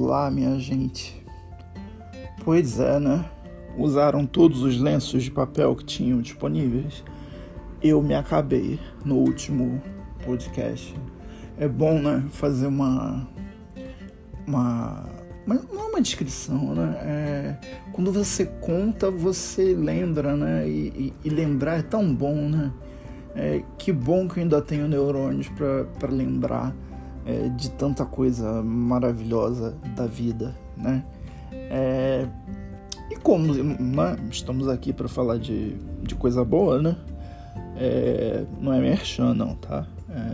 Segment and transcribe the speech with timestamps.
[0.00, 1.20] Olá, minha gente.
[2.44, 3.28] Pois é, né?
[3.76, 7.02] Usaram todos os lenços de papel que tinham disponíveis.
[7.82, 9.82] Eu me acabei no último
[10.24, 10.94] podcast.
[11.58, 12.24] É bom, né?
[12.30, 13.28] Fazer uma.
[14.46, 15.04] Uma.
[15.44, 16.96] Não é uma descrição, né?
[17.02, 17.56] É,
[17.92, 20.68] quando você conta, você lembra, né?
[20.68, 22.72] E, e, e lembrar é tão bom, né?
[23.34, 26.72] É, que bom que eu ainda tenho neurônios para lembrar
[27.28, 31.04] é, de tanta coisa maravilhosa da vida, né?
[31.52, 32.26] É,
[33.10, 36.96] e como né, estamos aqui para falar de, de coisa boa, né?
[37.76, 39.86] É, não é merchan, não, tá?
[40.10, 40.32] É,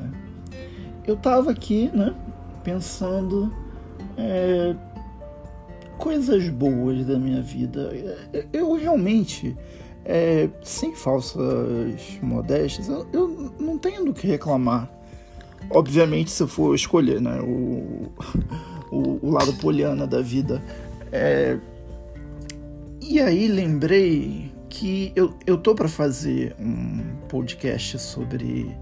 [1.04, 2.14] eu tava aqui, né?
[2.62, 3.52] Pensando
[4.16, 4.76] é,
[5.98, 7.90] coisas boas da minha vida.
[8.52, 9.56] Eu realmente,
[10.04, 14.88] é, sem falsas modéstias, eu, eu não tenho do que reclamar
[15.70, 18.12] Obviamente, se for escolher né, o,
[18.90, 20.62] o, o lado poliana da vida.
[21.12, 21.58] É...
[23.00, 28.74] E aí lembrei que eu, eu tô para fazer um podcast sobre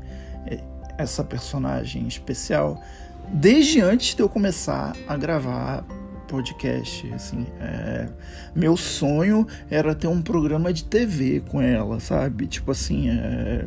[0.47, 0.63] é,
[0.97, 2.81] essa personagem especial
[3.29, 5.85] desde antes de eu começar a gravar
[6.29, 7.11] podcast.
[7.13, 8.09] Assim, é...
[8.55, 12.47] meu sonho era ter um programa de TV com ela, sabe?
[12.47, 13.67] Tipo assim, é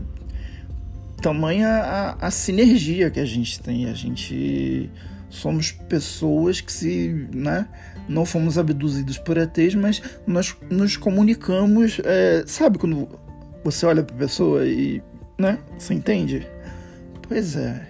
[1.25, 3.87] tamanha a, a sinergia que a gente tem.
[3.89, 4.91] A gente
[5.27, 7.67] somos pessoas que se, né,
[8.07, 13.09] não fomos abduzidos por ETs, mas nós nos comunicamos, é, sabe quando
[13.63, 15.01] você olha para pessoa e,
[15.37, 16.47] né, você entende?
[17.27, 17.87] Pois é.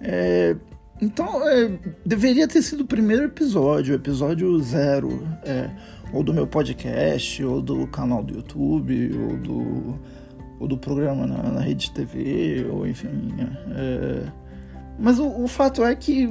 [0.00, 0.56] é
[1.00, 1.70] então, é,
[2.04, 5.70] deveria ter sido o primeiro episódio, episódio zero, é,
[6.12, 9.98] ou do meu podcast, ou do canal do YouTube, ou do
[10.58, 13.34] ou do programa na, na rede TV, ou enfim.
[13.70, 14.22] É...
[14.98, 16.28] Mas o, o, fato é que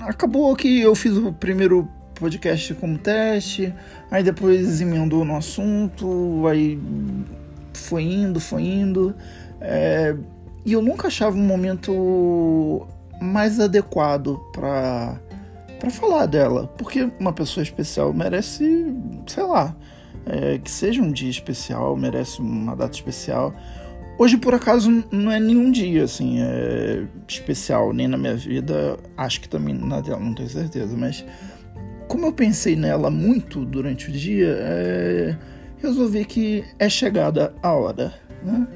[0.00, 3.74] acabou que eu fiz o primeiro podcast como teste,
[4.10, 6.78] aí depois emendou no assunto, aí
[7.72, 9.14] foi indo, foi indo.
[9.60, 10.14] É...
[10.64, 12.86] E eu nunca achava um momento
[13.20, 15.18] mais adequado para
[15.82, 18.94] para falar dela, porque uma pessoa especial merece,
[19.26, 19.74] sei lá,
[20.26, 23.54] é, que seja um dia especial, merece uma data especial.
[24.18, 29.40] Hoje, por acaso, não é nenhum dia assim é especial, nem na minha vida, acho
[29.40, 31.24] que também na dela, não tenho certeza, mas
[32.08, 35.36] como eu pensei nela muito durante o dia, é,
[35.78, 38.12] resolvi que é chegada a hora.
[38.44, 38.68] Né?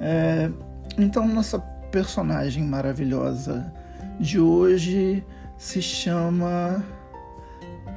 [0.00, 0.50] É,
[0.98, 1.58] então, nossa
[1.90, 3.72] personagem maravilhosa
[4.18, 5.24] de hoje
[5.56, 6.84] se chama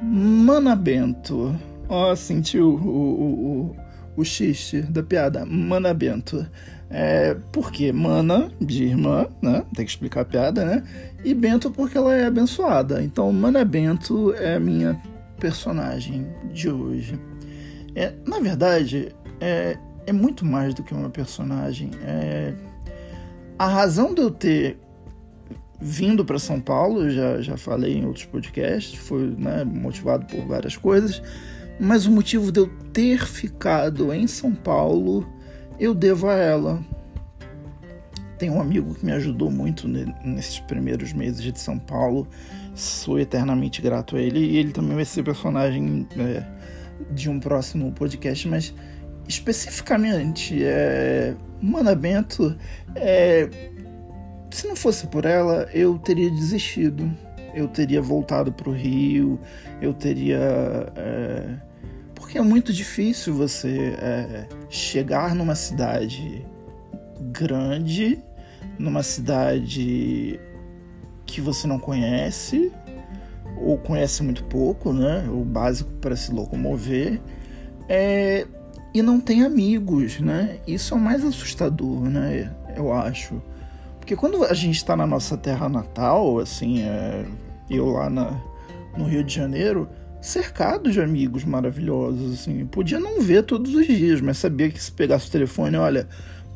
[0.00, 1.54] Mana Bento.
[1.88, 3.76] Ó, oh, sentiu o, o, o,
[4.18, 5.46] o xiste da piada.
[5.46, 6.46] Mana Bento.
[6.90, 9.64] É, porque Mana, de irmã, né?
[9.74, 10.82] Tem que explicar a piada, né?
[11.24, 13.02] E Bento porque ela é abençoada.
[13.02, 15.00] Então, Mana Bento é a minha
[15.38, 17.18] personagem de hoje.
[17.94, 21.90] É, na verdade, é, é muito mais do que uma personagem.
[22.02, 22.54] É,
[23.58, 24.78] a razão de eu ter
[25.80, 30.76] vindo para São Paulo, já, já falei em outros podcasts, foi né, motivado por várias
[30.76, 31.22] coisas
[31.78, 35.26] mas o motivo de eu ter ficado em São Paulo
[35.78, 36.84] eu devo a ela.
[38.38, 42.26] Tem um amigo que me ajudou muito nesses primeiros meses de São Paulo,
[42.74, 46.44] sou eternamente grato a ele, e ele também vai ser personagem é,
[47.12, 48.74] de um próximo podcast, mas
[49.26, 52.56] especificamente, é, Mana Bento,
[52.94, 53.48] é,
[54.50, 57.10] se não fosse por ela, eu teria desistido.
[57.54, 59.38] Eu teria voltado para o Rio,
[59.80, 60.38] eu teria.
[60.96, 61.54] É,
[62.14, 66.44] porque é muito difícil você é, chegar numa cidade
[67.32, 68.18] grande,
[68.78, 70.38] numa cidade
[71.24, 72.72] que você não conhece
[73.56, 75.28] ou conhece muito pouco, né?
[75.30, 77.20] O básico para se locomover,
[77.88, 78.46] é,
[78.94, 80.58] e não tem amigos, né?
[80.66, 82.52] Isso é o mais assustador, né?
[82.76, 83.42] Eu acho,
[83.98, 87.24] porque quando a gente está na nossa terra natal, assim, é,
[87.70, 88.40] eu lá na,
[88.96, 89.88] no Rio de Janeiro,
[90.20, 92.66] cercado de amigos maravilhosos, assim.
[92.66, 96.08] Podia não ver todos os dias, mas sabia que se pegasse o telefone, olha,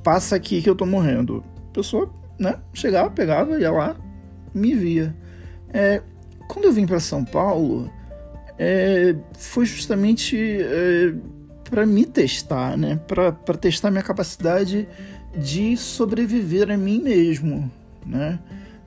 [0.03, 1.45] passa aqui que eu tô morrendo.
[1.71, 3.97] A pessoa, né, chegava, pegava, ia lá,
[4.55, 5.15] me via.
[5.73, 6.03] É,
[6.49, 7.91] quando eu vim para São Paulo,
[8.59, 11.15] é, foi justamente é,
[11.71, 14.87] para me testar, né, para testar minha capacidade
[15.35, 17.71] de sobreviver a mim mesmo,
[18.05, 18.39] né.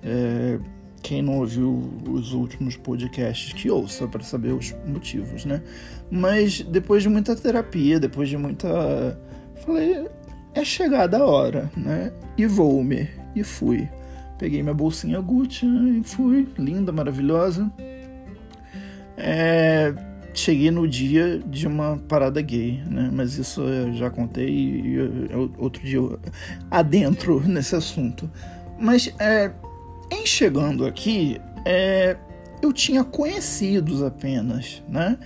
[0.03, 0.59] É,
[1.05, 5.61] quem não ouviu os últimos podcasts que ouça para saber os motivos, né?
[6.09, 9.15] Mas depois de muita terapia, depois de muita.
[9.63, 10.07] Falei,
[10.55, 12.11] é chegada a hora, né?
[12.35, 13.07] E vou-me.
[13.35, 13.87] E fui.
[14.39, 17.71] Peguei minha bolsinha Gucci e fui, linda, maravilhosa.
[19.15, 19.93] é,
[20.33, 23.11] cheguei no dia de uma parada gay, né?
[23.13, 25.29] Mas isso eu já contei e
[25.59, 26.19] outro dia eu
[26.71, 28.27] adentro nesse assunto.
[28.79, 29.51] Mas é,
[30.11, 32.17] em chegando aqui, é,
[32.61, 35.17] eu tinha conhecidos apenas, né?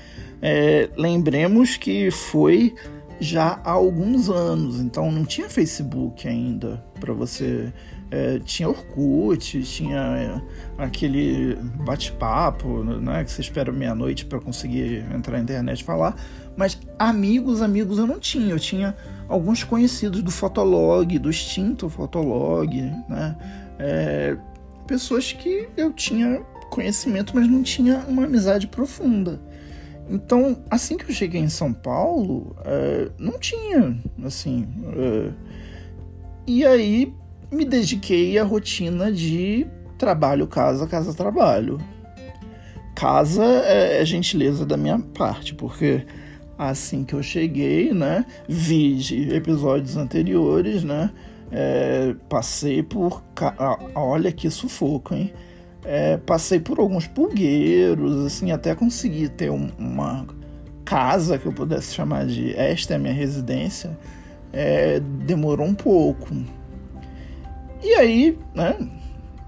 [0.41, 2.73] É, lembremos que foi
[3.19, 7.71] já há alguns anos, então não tinha Facebook ainda para você.
[8.11, 11.55] É, tinha Orkut, tinha é, aquele
[11.85, 16.15] bate-papo, né, que você espera meia-noite para conseguir entrar na internet e falar,
[16.57, 18.49] mas amigos, amigos eu não tinha.
[18.49, 18.95] Eu tinha
[19.27, 23.35] alguns conhecidos do Fotolog, do extinto Fotolog, né?
[23.77, 24.35] É,
[24.89, 26.41] pessoas que eu tinha
[26.71, 29.39] conhecimento, mas não tinha uma amizade profunda.
[30.09, 33.95] Então, assim que eu cheguei em São Paulo, é, não tinha,
[34.25, 34.67] assim.
[34.97, 35.31] É,
[36.47, 37.13] e aí
[37.51, 41.77] me dediquei à rotina de trabalho, casa, casa, trabalho.
[42.95, 46.03] Casa é, é gentileza da minha parte, porque
[46.57, 48.99] assim que eu cheguei, né, vi
[49.35, 51.11] episódios anteriores, né,
[51.51, 53.23] é, passei por.
[53.95, 55.33] Olha que sufoco, hein?
[55.83, 60.27] É, passei por alguns pulgueiros, assim, até consegui ter um, uma
[60.85, 63.97] casa que eu pudesse chamar de esta é a minha residência.
[64.51, 66.27] É, demorou um pouco.
[67.83, 68.75] E aí, né?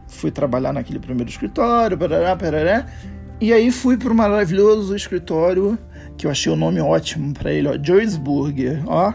[0.08, 2.86] Fui trabalhar naquele primeiro escritório, parará, parará.
[3.40, 5.78] E aí fui para o maravilhoso escritório
[6.18, 9.14] que eu achei o nome ótimo para ele, ó, Joyce Burger, ó.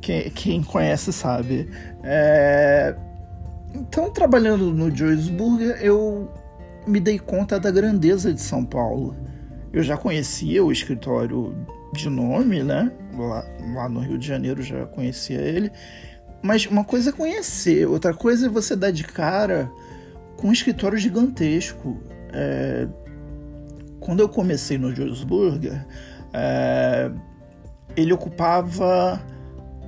[0.00, 1.68] Quem, quem conhece sabe.
[2.02, 2.94] É...
[3.74, 6.30] Então, trabalhando no Joyceburger, eu
[6.86, 9.16] me dei conta da grandeza de São Paulo.
[9.72, 11.54] Eu já conhecia o escritório
[11.94, 12.90] de nome, né?
[13.16, 13.44] Lá,
[13.74, 15.70] lá no Rio de Janeiro já conhecia ele.
[16.42, 19.70] Mas uma coisa é conhecer, outra coisa é você dar de cara
[20.36, 21.98] com um escritório gigantesco.
[22.32, 22.88] É...
[24.00, 25.86] Quando eu comecei no Joyceburger,
[26.32, 27.10] é...
[27.96, 29.22] ele ocupava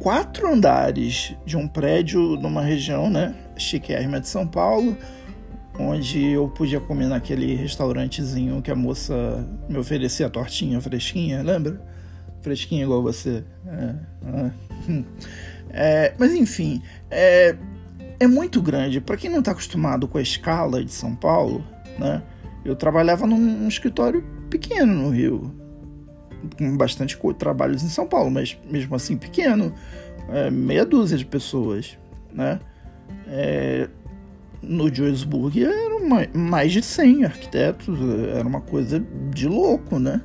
[0.01, 4.97] quatro andares de um prédio numa região, né, chiquérrima de São Paulo,
[5.79, 11.81] onde eu podia comer naquele restaurantezinho que a moça me oferecia tortinha fresquinha, lembra?
[12.43, 13.45] Fresquinha igual você.
[13.67, 13.95] É,
[14.29, 15.05] é.
[15.77, 16.81] É, mas enfim,
[17.11, 17.57] é,
[18.21, 19.01] é muito grande.
[19.01, 21.65] Para quem não está acostumado com a escala de São Paulo,
[21.99, 22.23] né?
[22.65, 25.53] Eu trabalhava num escritório pequeno no Rio,
[26.57, 29.73] com bastante trabalhos em São Paulo, mas mesmo assim pequeno,
[30.29, 31.99] é, meia dúzia de pessoas,
[32.33, 32.59] né?
[33.27, 33.89] É,
[34.63, 36.01] no Johannesburg eram
[36.33, 37.99] mais de 100 arquitetos,
[38.35, 40.21] era uma coisa de louco, né?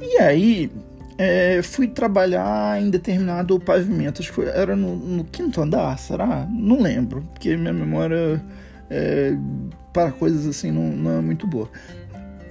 [0.00, 0.70] E aí
[1.18, 6.46] é, fui trabalhar em determinado pavimento, acho que foi, era no, no, quinto andar, será?
[6.50, 8.42] Não lembro, porque minha memória
[8.90, 9.36] é,
[9.92, 11.68] para coisas assim não, não é muito boa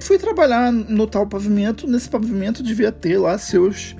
[0.06, 1.88] fui trabalhar no tal pavimento.
[1.88, 3.96] Nesse pavimento devia ter lá seus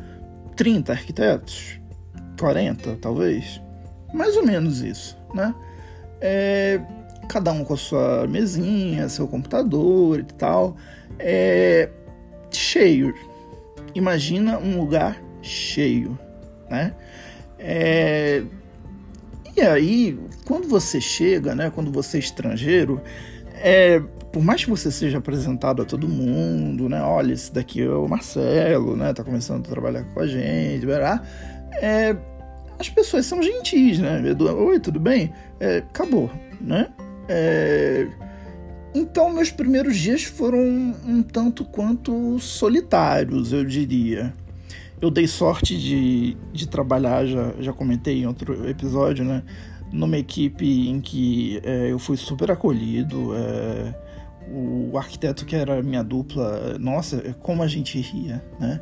[0.56, 1.80] 30 arquitetos,
[2.40, 3.60] 40 talvez,
[4.14, 5.54] mais ou menos isso, né?
[6.22, 6.80] É,
[7.28, 10.78] cada um com a sua mesinha, seu computador e tal,
[11.18, 11.90] é,
[12.52, 13.14] cheio.
[13.96, 16.18] Imagina um lugar cheio,
[16.70, 16.94] né?
[17.58, 18.44] É,
[19.58, 21.72] e aí, quando você chega, né?
[21.74, 23.02] Quando você é estrangeiro,
[23.62, 24.00] é,
[24.32, 27.02] por mais que você seja apresentado a todo mundo, né?
[27.02, 29.14] Olha, esse daqui é o Marcelo, né?
[29.14, 31.22] Tá começando a trabalhar com a gente, verá.
[31.82, 32.16] É,
[32.78, 34.22] as pessoas são gentis, né?
[34.38, 35.34] Oi, tudo bem?
[35.60, 36.30] É, acabou,
[36.60, 36.90] né?
[37.30, 38.08] É,
[38.94, 40.60] então, meus primeiros dias foram
[41.06, 44.34] um tanto quanto solitários, eu diria.
[45.02, 49.44] Eu dei sorte de, de trabalhar, já, já comentei em outro episódio, né?
[49.92, 53.34] Numa equipe em que é, eu fui super acolhido.
[53.36, 54.06] É,
[54.48, 58.80] o arquiteto que era minha dupla, nossa, como a gente ria, né?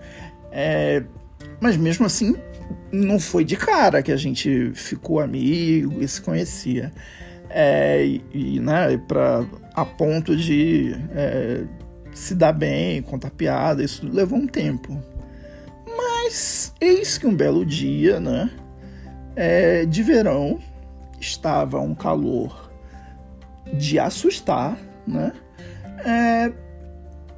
[0.52, 1.04] É,
[1.60, 2.36] mas mesmo assim,
[2.92, 6.92] não foi de cara que a gente ficou amigo e se conhecia.
[7.50, 11.64] É, e, e, né, pra, a ponto de é,
[12.14, 15.00] se dar bem, contar piada, isso levou um tempo.
[15.96, 18.50] Mas eis que um belo dia, né,
[19.36, 20.60] é, de verão,
[21.24, 22.72] estava um calor
[23.74, 24.78] de assustar,
[25.08, 25.32] né?
[26.06, 26.52] é,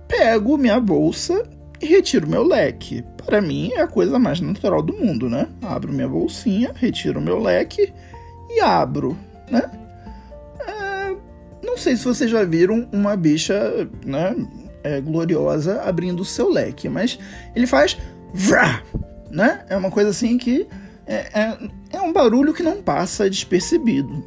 [0.07, 1.43] pego minha bolsa
[1.81, 3.03] e retiro meu leque.
[3.25, 5.47] Para mim é a coisa mais natural do mundo, né?
[5.61, 7.93] Abro minha bolsinha, retiro meu leque
[8.49, 9.17] e abro,
[9.49, 9.63] né?
[10.67, 11.15] É,
[11.63, 14.35] não sei se vocês já viram uma bicha, né?
[14.83, 17.17] É, gloriosa abrindo o seu leque, mas
[17.55, 17.97] ele faz
[18.33, 18.83] vrá,
[19.31, 19.65] né?
[19.67, 20.67] É uma coisa assim que
[21.07, 21.57] é, é,
[21.93, 24.25] é um barulho que não passa despercebido.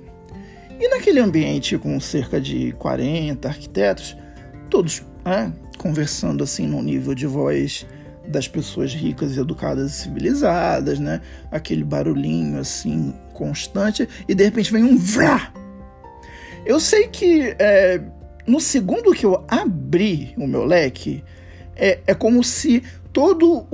[0.80, 4.16] E naquele ambiente com cerca de 40 arquitetos,
[4.70, 7.87] todos né, conversando assim no nível de voz
[8.28, 11.20] das pessoas ricas, educadas e civilizadas, né?
[11.50, 15.52] Aquele barulhinho assim constante e de repente vem um vrá.
[16.64, 18.00] Eu sei que é,
[18.47, 21.25] no segundo que eu abri o meu leque,
[21.75, 22.82] é, é como se
[23.18, 23.64] todos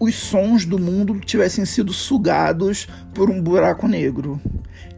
[0.00, 4.40] os sons do mundo tivessem sido sugados por um buraco negro.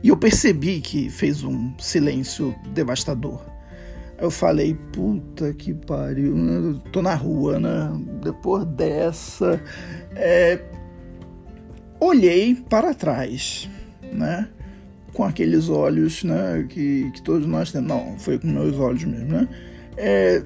[0.03, 3.45] E eu percebi que fez um silêncio devastador.
[4.19, 6.81] Eu falei, puta que pariu, né?
[6.91, 7.93] tô na rua, né?
[8.23, 9.63] Depois dessa.
[10.17, 10.59] É...
[12.01, 13.69] Olhei para trás,
[14.11, 14.49] né?
[15.13, 16.65] Com aqueles olhos, né?
[16.67, 17.89] Que, que todos nós temos.
[17.89, 19.49] Não, foi com meus olhos mesmo, né?
[19.99, 20.43] É...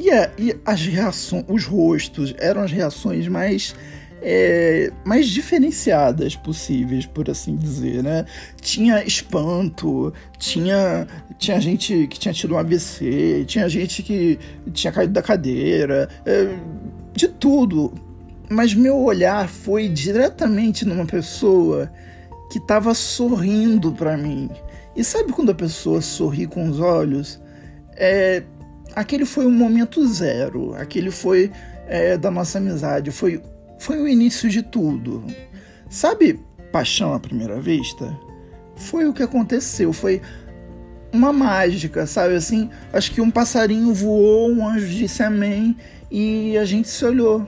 [0.00, 3.74] E, a, e as reações, os rostos eram as reações mais
[4.22, 8.24] é, mais diferenciadas possíveis, por assim dizer, né?
[8.62, 11.06] Tinha espanto, tinha,
[11.38, 14.38] tinha gente que tinha tido um AVC, tinha gente que
[14.72, 16.48] tinha caído da cadeira, é,
[17.12, 17.92] de tudo.
[18.48, 21.92] Mas meu olhar foi diretamente numa pessoa
[22.50, 24.48] que estava sorrindo para mim.
[24.96, 27.38] E sabe quando a pessoa sorri com os olhos?
[27.96, 28.42] É,
[28.94, 31.50] aquele foi um momento zero, aquele foi
[31.86, 33.42] é, da nossa amizade, foi
[33.78, 35.24] foi o início de tudo.
[35.88, 36.38] Sabe
[36.70, 38.14] paixão à primeira vista?
[38.76, 40.20] Foi o que aconteceu, foi
[41.12, 42.70] uma mágica, sabe assim?
[42.92, 45.76] Acho que um passarinho voou, um anjo disse amém
[46.10, 47.46] e a gente se olhou.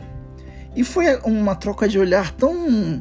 [0.75, 3.01] E foi uma troca de olhar tão.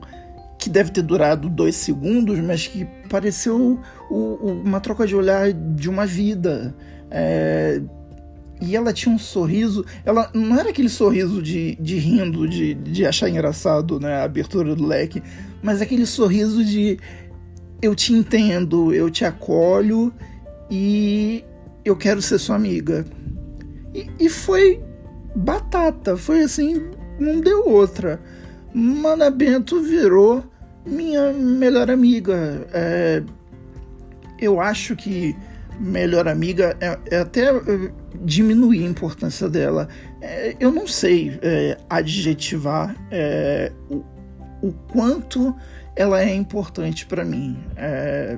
[0.59, 3.79] que deve ter durado dois segundos, mas que pareceu
[4.09, 6.75] o, o, uma troca de olhar de uma vida.
[7.09, 7.81] É,
[8.61, 9.83] e ela tinha um sorriso.
[10.05, 14.75] Ela não era aquele sorriso de, de rindo, de, de achar engraçado né, a abertura
[14.75, 15.21] do leque,
[15.63, 16.99] mas aquele sorriso de
[17.81, 20.13] eu te entendo, eu te acolho
[20.69, 21.43] e
[21.83, 23.05] eu quero ser sua amiga.
[23.93, 24.79] E, e foi
[25.35, 26.89] batata, foi assim,
[27.19, 28.21] não deu outra.
[28.73, 30.43] Mana Bento virou
[30.85, 32.67] minha melhor amiga.
[32.71, 33.23] É,
[34.39, 35.35] eu acho que
[35.81, 37.91] melhor amiga é, é até é,
[38.23, 39.87] diminuir a importância dela.
[40.21, 44.03] É, eu não sei é, adjetivar é, o,
[44.61, 45.55] o, quanto
[45.95, 47.57] ela é importante para mim.
[47.75, 48.37] É,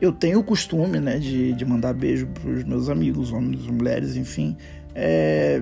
[0.00, 3.72] eu tenho o costume né, de, de mandar beijo para os meus amigos, homens e
[3.72, 4.56] mulheres, enfim,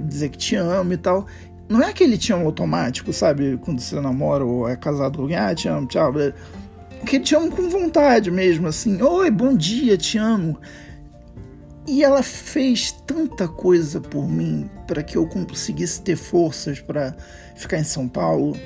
[0.08, 1.26] dizer que te amo e tal.
[1.68, 3.56] Não é aquele te amo automático, sabe?
[3.62, 6.12] Quando você namora ou é casado com alguém, ah, te amo, tchau.
[7.02, 9.02] Porque te amo com vontade mesmo, assim.
[9.02, 10.56] Oi, bom dia, te amo.
[11.86, 17.14] E ela fez tanta coisa por mim para que eu conseguisse ter forças para
[17.56, 18.56] ficar em São Paulo.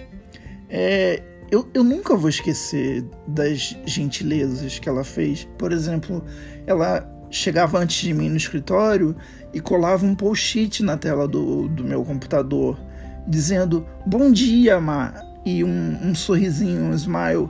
[0.69, 5.49] É, eu, eu nunca vou esquecer das gentilezas que ela fez.
[5.57, 6.23] Por exemplo,
[6.66, 9.16] ela chegava antes de mim no escritório
[9.52, 12.78] e colava um post-it na tela do, do meu computador
[13.26, 15.14] dizendo bom dia, Ma,
[15.45, 17.49] e um, um sorrisinho, um smile.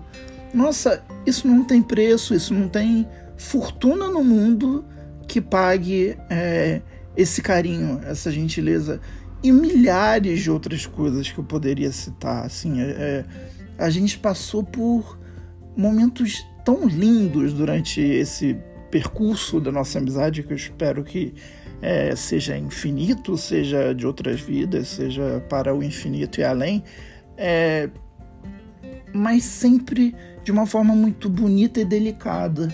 [0.54, 4.84] Nossa, isso não tem preço, isso não tem fortuna no mundo
[5.28, 6.80] que pague é,
[7.16, 9.00] esse carinho, essa gentileza
[9.42, 12.44] e milhares de outras coisas que eu poderia citar.
[12.44, 13.24] Assim, é, é,
[13.78, 15.18] a gente passou por
[15.76, 18.56] momentos tão lindos durante esse
[18.90, 21.34] percurso da nossa amizade que eu espero que
[21.82, 26.82] é, seja infinito, seja de outras vidas, seja para o infinito e além,
[27.36, 27.90] é,
[29.16, 32.72] mas sempre de uma forma muito bonita e delicada.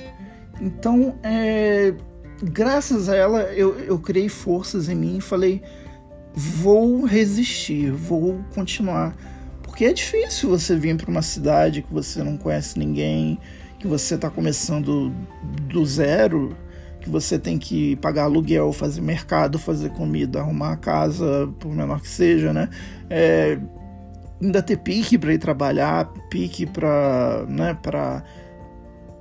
[0.61, 1.95] Então, é,
[2.43, 5.63] graças a ela, eu, eu criei forças em mim e falei:
[6.35, 9.17] vou resistir, vou continuar.
[9.63, 13.39] Porque é difícil você vir para uma cidade que você não conhece ninguém,
[13.79, 15.11] que você está começando
[15.67, 16.55] do zero,
[17.01, 22.01] que você tem que pagar aluguel, fazer mercado, fazer comida, arrumar a casa, por menor
[22.01, 22.69] que seja, né?
[23.09, 23.59] É,
[24.43, 28.25] ainda ter pique para ir trabalhar, pique para, né, para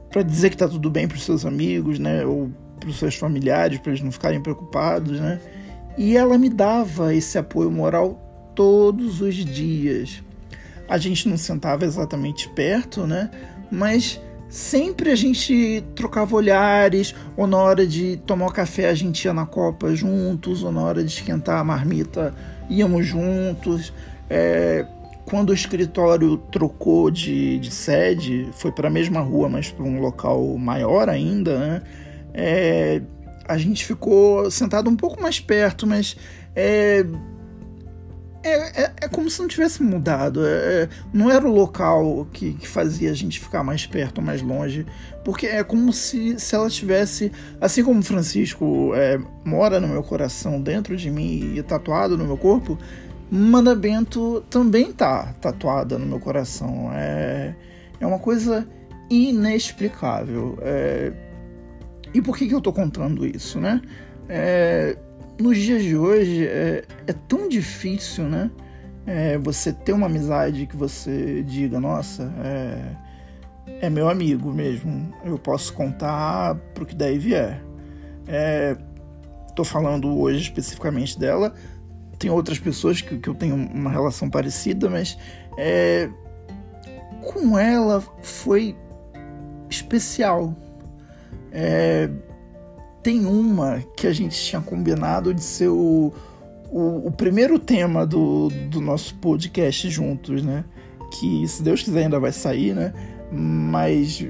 [0.10, 3.16] para dizer que tá tudo bem para os seus amigos, né, ou para os seus
[3.16, 5.40] familiares, para eles não ficarem preocupados, né?
[5.98, 8.20] E ela me dava esse apoio moral
[8.54, 10.22] todos os dias.
[10.90, 13.32] A gente não sentava exatamente perto, né?
[13.72, 19.24] Mas sempre a gente trocava olhares, ou na hora de tomar o café a gente
[19.24, 22.36] ia na copa juntos, ou na hora de esquentar a marmita
[22.70, 23.94] íamos juntos.
[24.30, 24.86] É,
[25.26, 30.00] quando o escritório trocou de, de sede, foi para a mesma rua, mas para um
[30.00, 31.82] local maior ainda, né?
[32.34, 33.02] É,
[33.48, 36.16] a gente ficou sentado um pouco mais perto, mas
[36.56, 37.06] é,
[38.44, 40.46] é, é, é, como se não tivesse mudado.
[40.46, 44.24] É, é, não era o local que, que, fazia a gente ficar mais perto ou
[44.24, 44.86] mais longe.
[45.24, 47.32] Porque é como se, se ela tivesse.
[47.60, 52.38] Assim como Francisco é, mora no meu coração, dentro de mim e tatuado no meu
[52.38, 52.78] corpo,
[53.34, 56.92] Manda Bento também tá tatuada no meu coração.
[56.94, 57.56] É,
[57.98, 58.68] é uma coisa
[59.10, 60.58] inexplicável.
[60.62, 61.14] É,
[62.14, 63.82] e por que, que eu tô contando isso, né?
[64.28, 64.98] É,
[65.40, 68.52] nos dias de hoje é, é tão difícil, né?
[69.06, 75.14] É, você ter uma amizade que você diga, nossa, é, é meu amigo mesmo.
[75.24, 77.64] Eu posso contar pro que daí vier.
[78.28, 78.76] É,
[79.56, 81.54] tô falando hoje especificamente dela.
[82.22, 85.18] Tem outras pessoas que, que eu tenho uma relação parecida, mas
[85.58, 86.08] é,
[87.20, 88.78] com ela foi
[89.68, 90.56] especial.
[91.52, 92.08] É,
[93.02, 96.14] tem uma que a gente tinha combinado de ser o,
[96.70, 100.64] o, o, primeiro tema do, do nosso podcast juntos, né?
[101.20, 102.94] Que se Deus quiser ainda vai sair, né?
[103.32, 104.24] Mas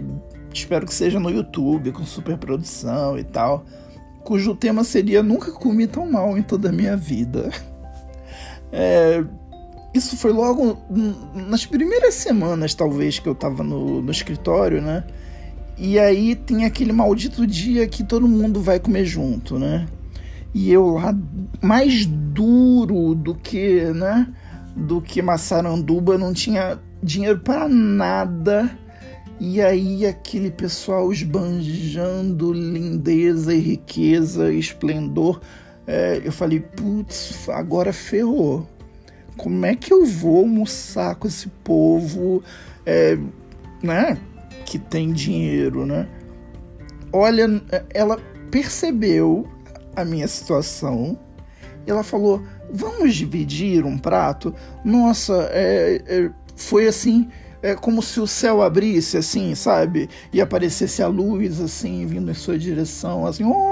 [0.53, 3.65] espero que seja no YouTube, com super produção e tal.
[4.24, 7.50] Cujo tema seria Nunca Comi Tão Mal em Toda a Minha Vida.
[8.72, 9.24] É,
[9.94, 10.78] isso foi logo
[11.50, 15.04] nas primeiras semanas, talvez, que eu tava no, no escritório, né?
[15.78, 19.88] E aí tem aquele maldito dia que todo mundo vai comer junto, né?
[20.54, 21.16] E eu lá
[21.62, 24.28] mais duro do que, né?
[24.75, 28.70] Do que Massaranduba, não tinha dinheiro para nada.
[29.40, 35.42] E aí aquele pessoal esbanjando lindeza e riqueza esplendor.
[35.88, 38.67] É, eu falei, putz, agora ferrou.
[39.38, 42.43] Como é que eu vou almoçar com esse povo?
[42.85, 43.17] É,
[43.81, 44.17] né?
[44.71, 46.07] que tem dinheiro, né?
[47.11, 47.61] Olha,
[47.93, 48.17] ela
[48.50, 49.45] percebeu
[49.93, 51.19] a minha situação.
[51.85, 54.55] E ela falou: Vamos dividir um prato?
[54.85, 57.27] Nossa, é, é, foi assim.
[57.61, 60.09] É como se o céu abrisse, assim, sabe?
[60.33, 63.43] E aparecesse a luz, assim, vindo em sua direção, assim.
[63.43, 63.71] Oh!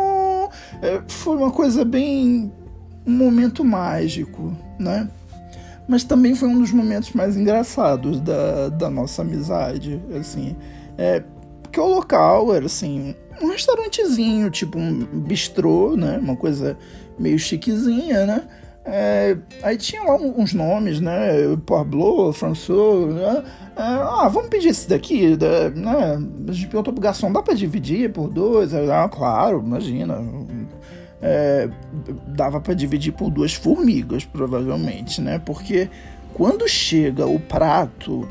[0.81, 2.51] É, foi uma coisa bem.
[3.05, 5.09] um momento mágico, né?
[5.87, 10.55] Mas também foi um dos momentos mais engraçados da, da nossa amizade, assim.
[10.98, 11.24] É,
[11.63, 16.18] porque o local era assim, um restaurantezinho, tipo um bistrô, né?
[16.18, 16.77] Uma coisa
[17.18, 18.44] meio chiquezinha, né?
[18.85, 21.31] É, aí tinha lá uns nomes, né?
[21.65, 23.44] Pablo, François, né?
[23.75, 25.37] É, ah, vamos pedir esse daqui,
[25.75, 26.20] né?
[26.48, 28.74] A gente perguntou pro garçom, dá pra dividir por dois?
[28.74, 30.18] Ah, claro, imagina.
[31.22, 31.70] É,
[32.27, 35.40] dava para dividir por duas formigas, provavelmente, né?
[35.40, 35.90] Porque
[36.34, 38.27] quando chega o prato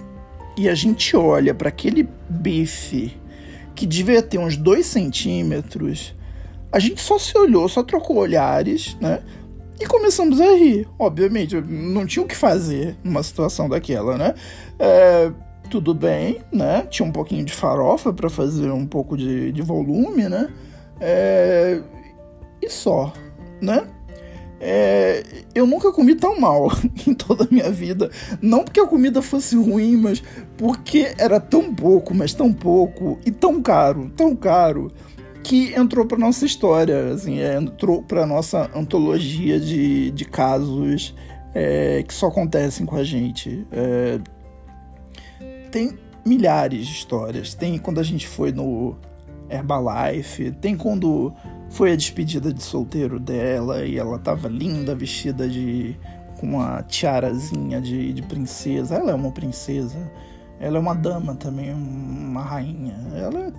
[0.57, 3.17] e a gente olha para aquele bife
[3.75, 6.15] que devia ter uns dois centímetros,
[6.73, 9.21] a gente só se olhou, só trocou olhares, né?
[9.81, 10.89] E começamos a rir.
[10.99, 14.35] Obviamente, não tinha o que fazer numa situação daquela, né?
[14.79, 15.31] É,
[15.71, 16.87] tudo bem, né?
[16.91, 20.49] Tinha um pouquinho de farofa para fazer um pouco de, de volume, né?
[21.01, 21.81] É,
[22.61, 23.13] e só,
[23.61, 23.87] né?
[24.61, 25.23] É,
[25.55, 26.69] eu nunca comi tão mal
[27.07, 28.11] em toda a minha vida.
[28.43, 30.23] Não porque a comida fosse ruim, mas
[30.57, 34.91] porque era tão pouco, mas tão pouco e tão caro, tão caro
[35.45, 41.15] que entrou para nossa história, assim, é, entrou para nossa antologia de, de casos
[41.55, 43.67] é, que só acontecem com a gente.
[43.73, 44.21] É,
[45.71, 47.55] tem milhares de histórias.
[47.55, 48.97] Tem quando a gente foi no
[49.49, 51.33] Herbalife, tem quando
[51.71, 55.97] foi a despedida de solteiro dela e ela tava linda, vestida de
[56.39, 58.95] com uma tiarazinha de, de princesa.
[58.95, 59.99] Ela é uma princesa.
[60.61, 62.97] Ela é uma dama também, uma rainha.
[63.15, 63.53] Ela é...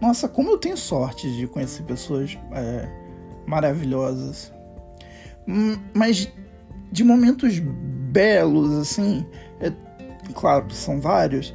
[0.00, 2.88] Nossa, como eu tenho sorte de conhecer pessoas é,
[3.46, 4.52] maravilhosas.
[5.46, 6.30] Hum, mas
[6.92, 9.26] de momentos belos, assim,
[9.60, 9.72] é,
[10.34, 11.54] claro, são vários.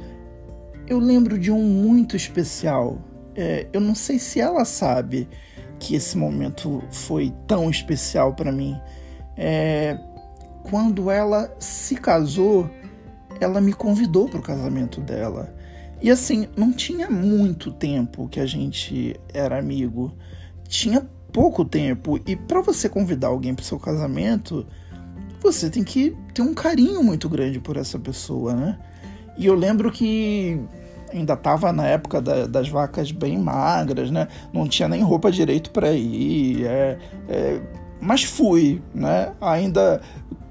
[0.86, 2.98] Eu lembro de um muito especial.
[3.34, 5.28] É, eu não sei se ela sabe,
[5.84, 8.74] que esse momento foi tão especial para mim.
[9.36, 9.98] É,
[10.62, 12.70] quando ela se casou,
[13.38, 15.54] ela me convidou para o casamento dela.
[16.00, 20.10] E assim, não tinha muito tempo que a gente era amigo.
[20.66, 22.18] Tinha pouco tempo.
[22.26, 24.66] E para você convidar alguém para seu casamento,
[25.42, 28.78] você tem que ter um carinho muito grande por essa pessoa, né?
[29.36, 30.58] E eu lembro que
[31.18, 34.28] ainda estava na época da, das vacas bem magras, né?
[34.52, 36.66] Não tinha nem roupa direito para ir.
[36.66, 36.98] É,
[37.28, 37.60] é,
[38.00, 39.32] mas fui, né?
[39.40, 40.00] Ainda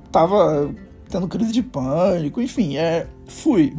[0.06, 0.74] estava
[1.10, 3.76] tendo crise de pânico, enfim, é, fui.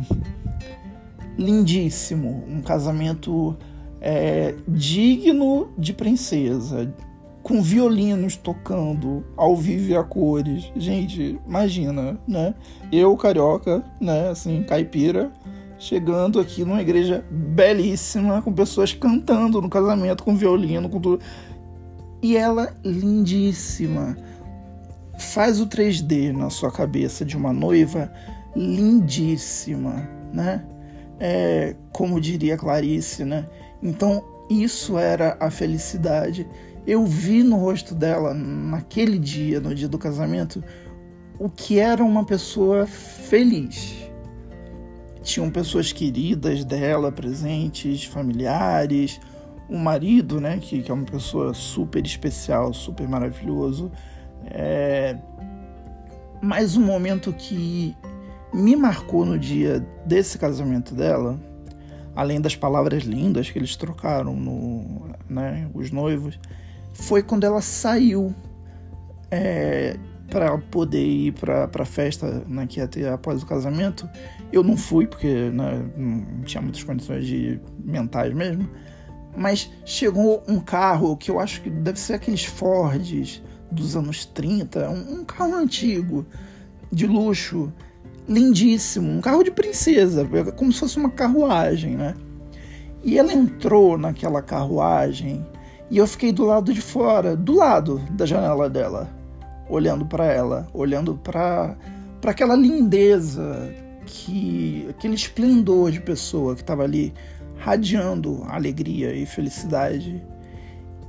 [1.36, 3.56] Lindíssimo, um casamento
[4.00, 6.94] é, digno de princesa,
[7.42, 10.70] com violinos tocando ao vivo e a cores.
[10.76, 12.54] Gente, imagina, né?
[12.92, 15.32] Eu, carioca, né, assim, caipira,
[15.84, 21.22] chegando aqui numa igreja belíssima, com pessoas cantando no casamento, com violino, com tudo.
[22.22, 24.16] E ela lindíssima.
[25.18, 28.12] Faz o 3D na sua cabeça de uma noiva
[28.56, 30.64] lindíssima, né?
[31.20, 33.46] É, como diria Clarice, né?
[33.82, 36.46] Então, isso era a felicidade
[36.86, 40.62] eu vi no rosto dela, naquele dia, no dia do casamento,
[41.38, 44.03] o que era uma pessoa feliz.
[45.24, 49.20] Tinham pessoas queridas dela presentes, familiares,
[49.68, 53.90] um marido, né, que, que é uma pessoa super especial, super maravilhoso.
[54.44, 55.16] É...
[56.40, 57.96] Mas um momento que
[58.52, 61.40] me marcou no dia desse casamento dela,
[62.14, 66.38] além das palavras lindas que eles trocaram no, né, os noivos,
[66.92, 68.32] foi quando ela saiu
[69.30, 69.96] é,
[70.30, 74.08] para poder ir para a festa né, que ia ter após o casamento.
[74.54, 78.70] Eu não fui, porque né, não tinha muitas condições de mentais mesmo.
[79.36, 84.88] Mas chegou um carro que eu acho que deve ser aqueles Fords dos anos 30,
[84.90, 86.24] um, um carro antigo,
[86.92, 87.72] de luxo,
[88.28, 92.14] lindíssimo, um carro de princesa, como se fosse uma carruagem, né?
[93.02, 95.44] E ela entrou naquela carruagem
[95.90, 99.10] e eu fiquei do lado de fora, do lado da janela dela,
[99.68, 101.76] olhando para ela, olhando para
[102.20, 103.83] para aquela lindeza,
[104.14, 107.12] que aquele esplendor de pessoa que estava ali
[107.56, 110.24] radiando alegria e felicidade.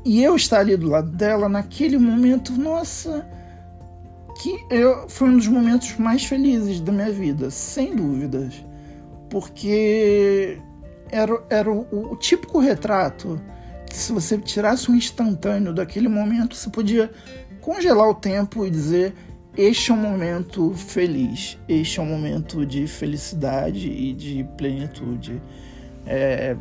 [0.03, 3.27] E eu estar ali do lado dela naquele momento, nossa,
[4.41, 8.53] que eu, foi um dos momentos mais felizes da minha vida, sem dúvidas.
[9.29, 10.57] Porque
[11.11, 13.39] era, era o, o típico retrato
[13.95, 17.09] se você tirasse um instantâneo daquele momento, você podia
[17.61, 19.13] congelar o tempo e dizer:
[19.57, 25.41] Este é um momento feliz, este é um momento de felicidade e de plenitude.
[26.05, 26.55] É...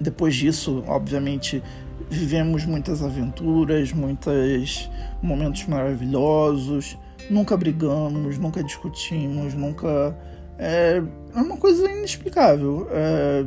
[0.00, 1.62] Depois disso, obviamente,
[2.10, 4.90] vivemos muitas aventuras, muitos
[5.22, 6.98] momentos maravilhosos,
[7.30, 10.16] nunca brigamos, nunca discutimos, nunca.
[10.58, 11.02] É,
[11.34, 12.88] é uma coisa inexplicável.
[12.90, 13.44] É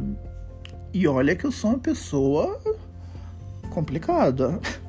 [0.98, 2.58] e olha que eu sou uma pessoa
[3.70, 4.62] complicada.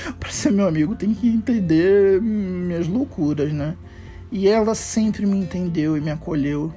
[0.18, 3.76] para ser meu amigo tem que entender minhas loucuras, né?
[4.30, 6.72] E ela sempre me entendeu e me acolheu.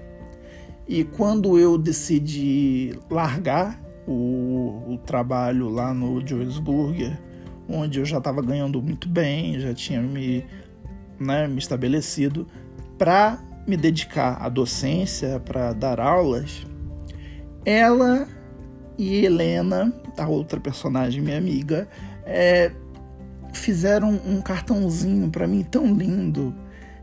[0.87, 7.17] E quando eu decidi largar o, o trabalho lá no Joe's Burger,
[7.67, 10.45] onde eu já estava ganhando muito bem, já tinha me,
[11.19, 12.47] né, me estabelecido,
[12.97, 16.65] para me dedicar à docência, para dar aulas,
[17.65, 18.27] ela
[18.97, 21.87] e Helena, a outra personagem, minha amiga,
[22.25, 22.71] é,
[23.53, 26.53] fizeram um cartãozinho para mim tão lindo.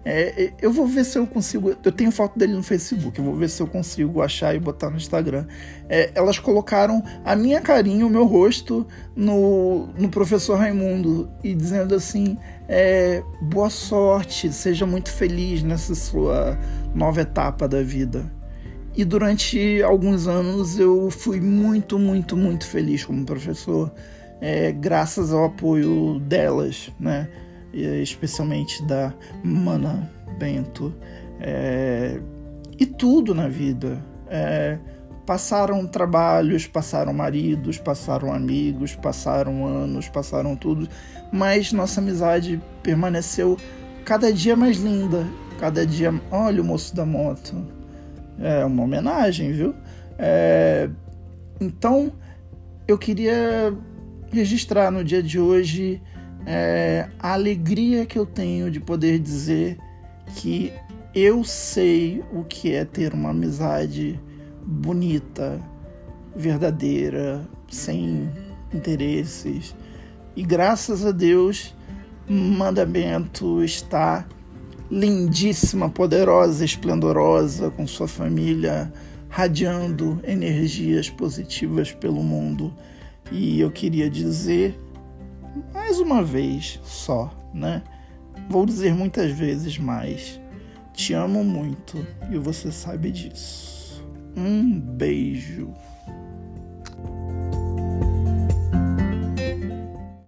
[0.04, 1.76] É, é, eu vou ver se eu consigo.
[1.84, 4.88] Eu tenho foto dele no Facebook, eu vou ver se eu consigo achar e botar
[4.88, 5.46] no Instagram.
[5.88, 11.94] É, elas colocaram a minha carinha, o meu rosto, no, no professor Raimundo e dizendo
[11.94, 16.58] assim: é, boa sorte, seja muito feliz nessa sua
[16.94, 18.32] nova etapa da vida.
[18.96, 23.92] E durante alguns anos eu fui muito, muito, muito feliz como professor,
[24.40, 27.28] é, graças ao apoio delas, né?
[27.72, 29.12] especialmente da
[29.44, 30.94] Mana Bento.
[31.40, 32.20] É,
[32.78, 34.02] e tudo na vida.
[34.28, 34.78] É,
[35.26, 40.88] passaram trabalhos, passaram maridos, passaram amigos, passaram anos, passaram tudo,
[41.30, 43.56] mas nossa amizade permaneceu
[44.04, 45.26] cada dia mais linda.
[45.58, 46.14] Cada dia.
[46.30, 47.78] Olha o moço da moto
[48.40, 49.74] é uma homenagem, viu?
[50.18, 50.88] É,
[51.60, 52.12] então,
[52.86, 53.74] eu queria
[54.30, 56.00] registrar no dia de hoje
[56.46, 59.78] é, a alegria que eu tenho de poder dizer
[60.34, 60.72] que
[61.14, 64.20] eu sei o que é ter uma amizade
[64.64, 65.60] bonita,
[66.36, 68.30] verdadeira, sem
[68.72, 69.74] interesses.
[70.36, 71.74] E graças a Deus,
[72.28, 74.26] mandamento está
[74.90, 78.92] lindíssima, poderosa, esplendorosa, com sua família
[79.28, 82.72] radiando energias positivas pelo mundo.
[83.30, 84.78] E eu queria dizer
[85.72, 87.82] mais uma vez só, né?
[88.48, 90.40] Vou dizer muitas vezes mais.
[90.92, 94.04] Te amo muito e você sabe disso.
[94.36, 95.72] Um beijo.